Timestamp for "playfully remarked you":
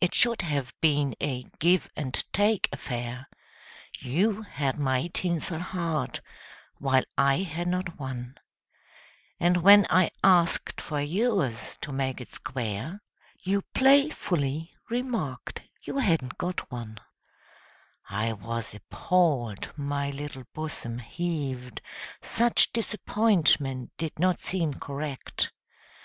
13.72-15.98